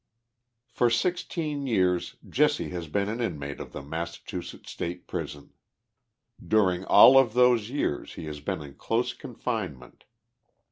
# 0.39 0.65
For 0.77 0.89
sixteen 0.89 1.67
years 1.67 2.15
Jesse 2.27 2.69
has 2.69 2.87
been 2.87 3.07
an 3.07 3.21
inmate 3.21 3.59
of 3.59 3.71
the 3.71 3.83
Massachu 3.83 4.43
setts 4.43 4.71
State 4.71 5.05
Prison. 5.05 5.53
During 6.43 6.83
all 6.85 7.19
of 7.19 7.35
those 7.35 7.69
years 7.69 8.17
lie 8.17 8.23
has 8.23 8.39
been 8.39 8.63
in 8.63 8.73
close 8.73 9.13
confinement. 9.13 10.05